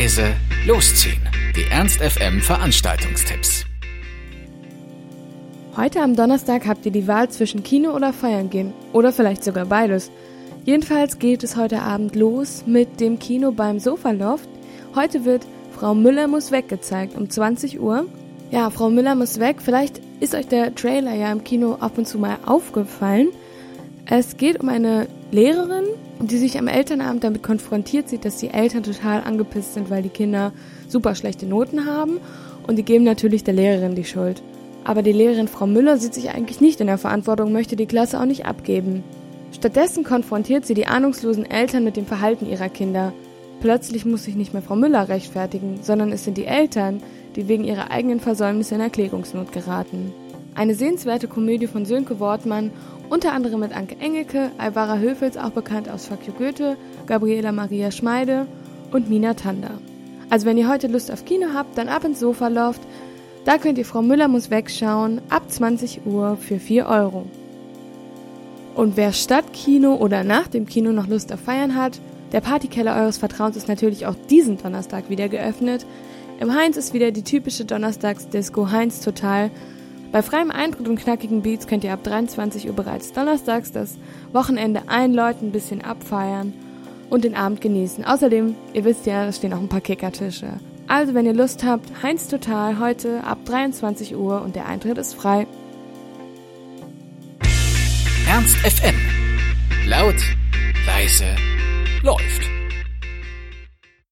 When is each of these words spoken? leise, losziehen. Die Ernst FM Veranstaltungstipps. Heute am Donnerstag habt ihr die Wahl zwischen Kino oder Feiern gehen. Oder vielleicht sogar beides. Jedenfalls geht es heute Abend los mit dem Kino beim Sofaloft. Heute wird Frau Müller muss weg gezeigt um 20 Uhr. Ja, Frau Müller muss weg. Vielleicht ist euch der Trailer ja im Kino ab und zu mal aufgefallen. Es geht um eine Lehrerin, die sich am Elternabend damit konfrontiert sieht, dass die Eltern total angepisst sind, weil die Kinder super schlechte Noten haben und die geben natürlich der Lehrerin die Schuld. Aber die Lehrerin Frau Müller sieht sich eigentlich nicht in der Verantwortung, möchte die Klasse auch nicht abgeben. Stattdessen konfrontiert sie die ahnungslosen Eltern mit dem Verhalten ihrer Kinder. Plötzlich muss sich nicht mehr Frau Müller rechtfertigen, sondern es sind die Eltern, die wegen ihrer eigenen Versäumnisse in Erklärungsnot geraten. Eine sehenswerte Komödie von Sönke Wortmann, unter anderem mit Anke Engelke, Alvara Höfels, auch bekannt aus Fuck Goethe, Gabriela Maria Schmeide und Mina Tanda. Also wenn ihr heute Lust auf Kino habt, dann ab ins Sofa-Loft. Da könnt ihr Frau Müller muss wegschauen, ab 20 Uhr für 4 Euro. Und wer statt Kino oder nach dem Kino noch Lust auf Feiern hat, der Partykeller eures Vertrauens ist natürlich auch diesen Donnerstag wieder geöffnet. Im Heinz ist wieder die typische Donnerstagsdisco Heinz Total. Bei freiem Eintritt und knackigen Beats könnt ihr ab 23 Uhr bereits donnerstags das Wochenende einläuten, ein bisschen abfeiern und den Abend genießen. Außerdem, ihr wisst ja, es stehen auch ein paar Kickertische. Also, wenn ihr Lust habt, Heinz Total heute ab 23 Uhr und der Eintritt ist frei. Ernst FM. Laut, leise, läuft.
leise, 0.00 0.34
losziehen. 0.66 1.20
Die 1.54 1.70
Ernst 1.70 2.00
FM 2.00 2.40
Veranstaltungstipps. 2.40 3.66
Heute 5.76 6.00
am 6.00 6.16
Donnerstag 6.16 6.66
habt 6.66 6.86
ihr 6.86 6.92
die 6.92 7.06
Wahl 7.06 7.28
zwischen 7.28 7.62
Kino 7.62 7.94
oder 7.94 8.14
Feiern 8.14 8.48
gehen. 8.48 8.72
Oder 8.94 9.12
vielleicht 9.12 9.44
sogar 9.44 9.66
beides. 9.66 10.10
Jedenfalls 10.64 11.18
geht 11.18 11.44
es 11.44 11.54
heute 11.54 11.82
Abend 11.82 12.16
los 12.16 12.64
mit 12.66 12.98
dem 12.98 13.18
Kino 13.18 13.52
beim 13.52 13.78
Sofaloft. 13.78 14.48
Heute 14.94 15.26
wird 15.26 15.46
Frau 15.72 15.94
Müller 15.94 16.28
muss 16.28 16.50
weg 16.50 16.70
gezeigt 16.70 17.14
um 17.14 17.28
20 17.28 17.78
Uhr. 17.78 18.06
Ja, 18.50 18.70
Frau 18.70 18.88
Müller 18.88 19.14
muss 19.14 19.38
weg. 19.38 19.56
Vielleicht 19.62 20.00
ist 20.20 20.34
euch 20.34 20.48
der 20.48 20.74
Trailer 20.74 21.12
ja 21.12 21.30
im 21.30 21.44
Kino 21.44 21.74
ab 21.78 21.98
und 21.98 22.08
zu 22.08 22.16
mal 22.18 22.38
aufgefallen. 22.46 23.28
Es 24.12 24.36
geht 24.36 24.58
um 24.58 24.68
eine 24.68 25.06
Lehrerin, 25.30 25.84
die 26.18 26.36
sich 26.38 26.58
am 26.58 26.66
Elternabend 26.66 27.22
damit 27.22 27.44
konfrontiert 27.44 28.08
sieht, 28.08 28.24
dass 28.24 28.38
die 28.38 28.48
Eltern 28.48 28.82
total 28.82 29.22
angepisst 29.22 29.74
sind, 29.74 29.88
weil 29.88 30.02
die 30.02 30.08
Kinder 30.08 30.52
super 30.88 31.14
schlechte 31.14 31.46
Noten 31.46 31.86
haben 31.86 32.18
und 32.66 32.74
die 32.74 32.82
geben 32.82 33.04
natürlich 33.04 33.44
der 33.44 33.54
Lehrerin 33.54 33.94
die 33.94 34.04
Schuld. 34.04 34.42
Aber 34.82 35.02
die 35.02 35.12
Lehrerin 35.12 35.46
Frau 35.46 35.68
Müller 35.68 35.96
sieht 35.96 36.14
sich 36.14 36.30
eigentlich 36.30 36.60
nicht 36.60 36.80
in 36.80 36.88
der 36.88 36.98
Verantwortung, 36.98 37.52
möchte 37.52 37.76
die 37.76 37.86
Klasse 37.86 38.18
auch 38.18 38.24
nicht 38.24 38.46
abgeben. 38.46 39.04
Stattdessen 39.52 40.02
konfrontiert 40.02 40.66
sie 40.66 40.74
die 40.74 40.88
ahnungslosen 40.88 41.48
Eltern 41.48 41.84
mit 41.84 41.96
dem 41.96 42.06
Verhalten 42.06 42.50
ihrer 42.50 42.68
Kinder. 42.68 43.12
Plötzlich 43.60 44.04
muss 44.04 44.24
sich 44.24 44.34
nicht 44.34 44.52
mehr 44.52 44.62
Frau 44.62 44.74
Müller 44.74 45.08
rechtfertigen, 45.08 45.78
sondern 45.82 46.10
es 46.10 46.24
sind 46.24 46.36
die 46.36 46.46
Eltern, 46.46 47.00
die 47.36 47.46
wegen 47.46 47.62
ihrer 47.62 47.92
eigenen 47.92 48.18
Versäumnisse 48.18 48.74
in 48.74 48.80
Erklärungsnot 48.80 49.52
geraten. 49.52 50.12
Eine 50.54 50.74
sehenswerte 50.74 51.28
Komödie 51.28 51.66
von 51.66 51.84
Sönke 51.86 52.20
Wortmann, 52.20 52.70
unter 53.08 53.32
anderem 53.32 53.60
mit 53.60 53.74
Anke 53.74 53.96
Engelke, 53.98 54.50
Alvara 54.58 54.98
Höfels, 54.98 55.36
auch 55.36 55.50
bekannt 55.50 55.88
aus 55.88 56.06
Fuck 56.06 56.20
Goethe, 56.38 56.76
Gabriela 57.06 57.52
Maria 57.52 57.90
Schmeide 57.90 58.46
und 58.92 59.08
Mina 59.08 59.34
Tanda. 59.34 59.70
Also 60.28 60.46
wenn 60.46 60.58
ihr 60.58 60.68
heute 60.68 60.86
Lust 60.86 61.10
auf 61.10 61.24
Kino 61.24 61.48
habt, 61.54 61.76
dann 61.76 61.88
ab 61.88 62.04
ins 62.04 62.20
Sofa-Loft. 62.20 62.80
Da 63.44 63.58
könnt 63.58 63.78
ihr 63.78 63.84
Frau 63.84 64.02
Müller 64.02 64.28
muss 64.28 64.50
wegschauen, 64.50 65.20
ab 65.28 65.50
20 65.50 66.06
Uhr 66.06 66.36
für 66.36 66.58
4 66.58 66.86
Euro. 66.86 67.26
Und 68.74 68.96
wer 68.96 69.12
statt 69.12 69.52
Kino 69.52 69.94
oder 69.96 70.22
nach 70.22 70.46
dem 70.46 70.66
Kino 70.66 70.92
noch 70.92 71.08
Lust 71.08 71.32
auf 71.32 71.40
Feiern 71.40 71.74
hat, 71.74 72.00
der 72.32 72.40
Partykeller 72.40 72.94
eures 72.94 73.18
Vertrauens 73.18 73.56
ist 73.56 73.66
natürlich 73.66 74.06
auch 74.06 74.14
diesen 74.28 74.56
Donnerstag 74.56 75.10
wieder 75.10 75.28
geöffnet. 75.28 75.84
Im 76.38 76.54
Heinz 76.54 76.76
ist 76.76 76.94
wieder 76.94 77.10
die 77.10 77.24
typische 77.24 77.64
Donnerstagsdisco 77.64 78.70
Heinz 78.70 79.00
Total. 79.00 79.50
Bei 80.12 80.22
freiem 80.22 80.50
Eintritt 80.50 80.88
und 80.88 80.96
knackigen 80.96 81.42
Beats 81.42 81.68
könnt 81.68 81.84
ihr 81.84 81.92
ab 81.92 82.02
23 82.02 82.66
Uhr 82.66 82.74
bereits 82.74 83.12
donnerstags 83.12 83.70
das 83.70 83.96
Wochenende 84.32 84.82
einläuten, 84.88 85.48
ein 85.48 85.52
bisschen 85.52 85.82
abfeiern 85.82 86.52
und 87.10 87.22
den 87.24 87.36
Abend 87.36 87.60
genießen. 87.60 88.04
Außerdem, 88.04 88.56
ihr 88.72 88.84
wisst 88.84 89.06
ja, 89.06 89.26
es 89.26 89.36
stehen 89.36 89.52
auch 89.52 89.60
ein 89.60 89.68
paar 89.68 89.80
Kickertische. 89.80 90.54
Also, 90.88 91.14
wenn 91.14 91.26
ihr 91.26 91.34
Lust 91.34 91.62
habt, 91.64 92.02
Heinz 92.02 92.26
Total 92.26 92.80
heute 92.80 93.22
ab 93.22 93.38
23 93.44 94.16
Uhr 94.16 94.42
und 94.42 94.56
der 94.56 94.66
Eintritt 94.66 94.98
ist 94.98 95.14
frei. 95.14 95.46
Ernst 98.28 98.56
FM. 98.56 98.96
Laut, 99.86 100.16
leise, 100.86 101.36
läuft. 102.02 102.59